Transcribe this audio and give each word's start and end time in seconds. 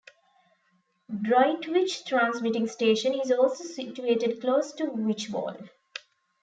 Droitwich 1.15 2.05
transmitting 2.05 2.65
station 2.65 3.13
is 3.13 3.31
also 3.31 3.63
situated 3.63 4.41
close 4.41 4.71
to 4.71 4.85
Wychbold. 4.85 5.69